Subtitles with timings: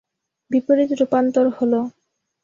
[0.51, 1.79] বিপরীত রূপান্তর হলো